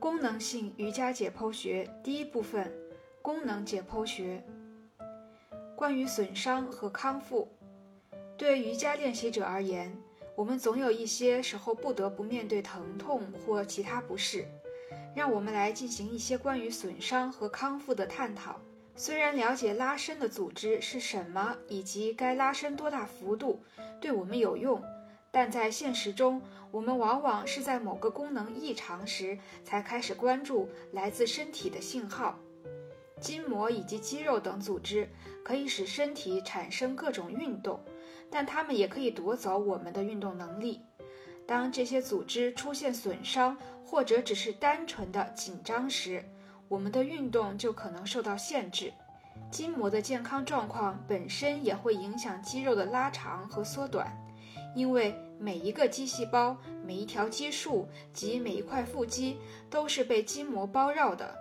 [0.00, 2.72] 功能性瑜伽解剖学第一部分：
[3.20, 4.44] 功能解剖学。
[5.74, 7.48] 关于损伤和康复，
[8.36, 9.96] 对瑜伽练习者而言，
[10.36, 14.46] 我们总有一些时候不得不面对疼痛或其他不适。
[15.16, 18.60] 让我们来进行一些关于损伤和康复的探讨。
[18.94, 23.60] 虽然了解拉伸的组织是什么以及该拉伸多大幅度
[24.00, 24.80] 对我们有用。
[25.38, 26.42] 但在现实中，
[26.72, 32.36] 我们往往是在某个功能异常时才开始关注来自身体的信号。
[33.20, 35.08] 筋膜以及肌肉等组织
[35.44, 37.78] 可以使身体产生各种运动，
[38.28, 40.80] 但它们也可以夺走我们的运动能力。
[41.46, 46.24] 当这些组织出现损伤或者只是单纯的紧张时，
[46.66, 48.92] 我们的运动就可能受到限制。
[49.52, 54.12] 筋膜的健康状况本身也会影响肌肉的拉长和缩短。
[54.78, 59.36] 因为每一个肌细胞、每一条肌束及每一块腹肌
[59.68, 61.34] 都是被筋膜包绕的，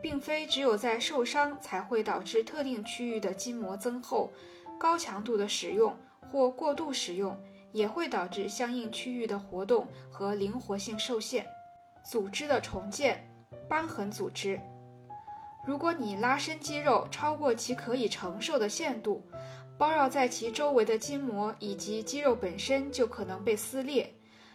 [0.00, 4.32] 并非只有在受伤才会导致特定区域的筋膜增厚。
[4.78, 5.94] 高强度的使用
[6.30, 7.38] 或过度使用
[7.72, 11.46] 也会导致相应区域的活动和灵活性受限。
[12.10, 13.22] 组织的重建，
[13.68, 14.58] 瘢痕组织。
[15.66, 19.22] 如果你拉伸肌肉超过其可以承受的限度，
[19.76, 24.14] 包绕在其周围的筋膜以及肌肉本身就可能被撕裂。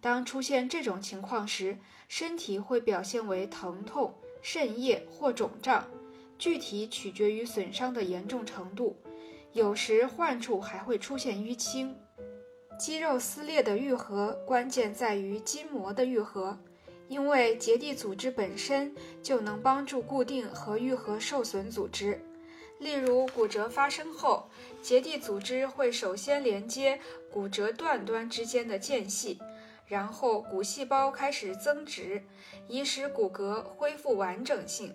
[0.00, 1.78] 当出现这种情况时，
[2.08, 5.84] 身体会表现为疼痛、渗液或肿胀，
[6.38, 8.96] 具体取决于损伤的严重程度。
[9.52, 11.96] 有时患处还会出现淤青。
[12.78, 16.58] 肌肉撕裂的愈合关键在于筋膜的愈合，
[17.08, 22.20] 因为结缔组织本身就能帮助固定和愈合受损组织。
[22.78, 24.48] 例如，骨折发生后，
[24.82, 26.98] 结缔组织会首先连接
[27.30, 29.38] 骨折断端之间的间隙，
[29.86, 32.22] 然后骨细胞开始增殖，
[32.68, 34.94] 以使骨骼恢复完整性。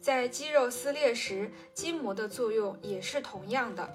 [0.00, 3.88] 在肌肉撕裂时，筋膜的作用也是同样的。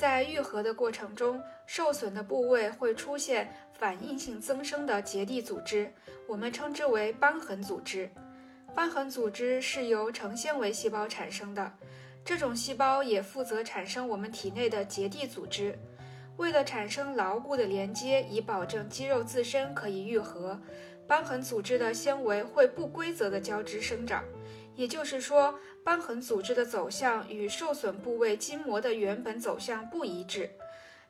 [0.00, 5.92] 在愈合的过程中，受损的部位会出现反应性增生的结缔组织，
[6.26, 8.10] 我们称之为瘢痕组织。
[8.74, 11.70] 瘢痕组织是由成纤维细胞产生的。
[12.24, 15.78] 这种细胞也负责产生我们体内的结缔组织。
[16.38, 20.58] 为了产生牢固的连接，以保证肌肉自身可以愈合，
[21.06, 24.24] 瘢痕组织的纤维会不规则的交织生长。
[24.76, 25.54] 也就是说，
[25.84, 30.50] 瘢痕组织的走向与受损部位筋膜的原本走向不一致。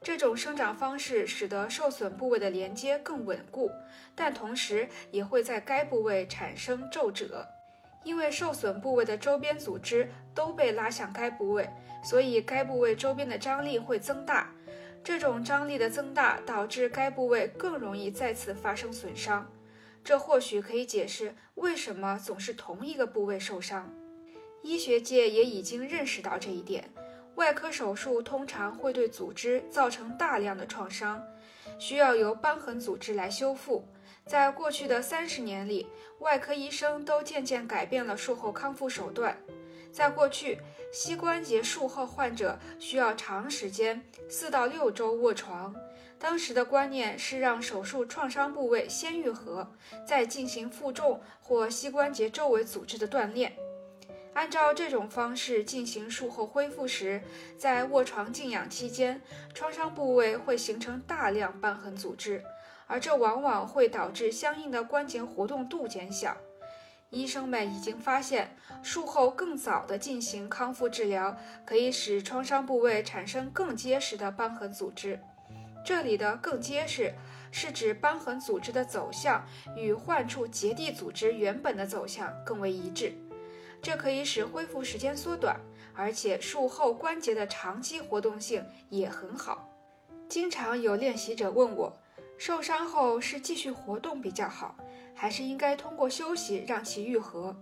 [0.02, 3.70] 这种生长方式使得受损部位的连接更稳固，
[4.14, 7.46] 但同时也会在该部位产生皱褶。
[8.02, 11.68] 因为受损部位的周边组织都被拉向该部位，
[12.02, 14.50] 所以该部位周边的张力会增大。
[15.04, 19.46] 这种张力的增大导致该部位更容易再次发生损伤。
[20.02, 23.92] 这或许可以解释为什么总是同一个部位受伤。
[24.62, 26.88] 医学界也已经认识到这一点。
[27.36, 31.22] 外科手术通常会对组织造成大量的创伤，
[31.78, 33.88] 需要由瘢痕组织来修复。
[34.26, 35.86] 在过去的三十年里，
[36.18, 39.36] 外科医生都渐渐改变了术后康复手段。
[39.90, 40.58] 在过去，
[40.92, 45.74] 膝关节术后患者需要长时间（四到六周）卧床。
[46.18, 49.66] 当时的观念是让手术创伤部位先愈合，
[50.06, 53.56] 再进行负重或膝关节周围组织的锻炼。
[54.40, 57.20] 按照这种方式进行术后恢复时，
[57.58, 59.20] 在卧床静养期间，
[59.52, 62.42] 创伤部位会形成大量瘢痕组织。
[62.86, 66.34] 而这往往会导致相应的关节活动度减小。
[67.10, 71.36] 医生们已经发现，术后更早的进行康复治疗，
[71.66, 75.20] 可以使创伤部位产生更结实的瘢痕组织。
[75.84, 77.12] 这里的“更结实”
[77.52, 79.44] 是指瘢痕组织的走向
[79.76, 83.14] 与患处结缔组织原本的走向更为一致。
[83.82, 85.58] 这可以使恢复时间缩短，
[85.94, 89.68] 而且术后关节的长期活动性也很好。
[90.28, 91.92] 经常有练习者问我。
[92.38, 94.74] 受伤后是继续活动比较好，
[95.14, 97.54] 还是应该通过休息让其愈合？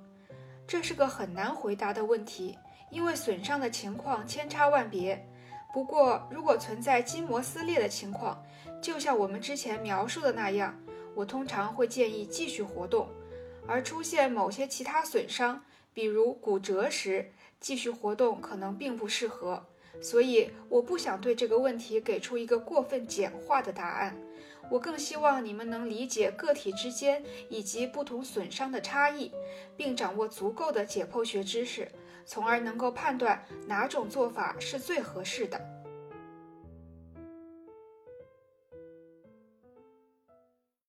[0.68, 2.56] 这是个很难回答的问题，
[2.88, 5.26] 因为损伤的情况千差万别。
[5.72, 8.40] 不过，如果存在筋膜撕裂的情况，
[8.80, 10.72] 就像我们之前描述的那样，
[11.12, 13.08] 我通常会建议继续活动；
[13.66, 15.60] 而出现某些其他损伤，
[15.98, 19.66] 比如骨折时，继续活动可能并不适合。
[20.00, 24.16] 所以，我不想对这个问题给出一个过分简化的答案。
[24.70, 29.32] 我更希望你们能理解个体之间以及不同损伤的差异，
[29.76, 31.90] 并掌握足够的解剖学知识，
[32.24, 35.60] 从而能够判断哪种做法是最合适的。